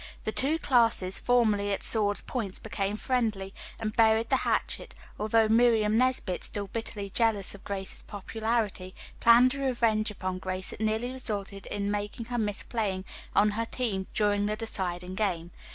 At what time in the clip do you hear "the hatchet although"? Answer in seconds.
4.29-5.47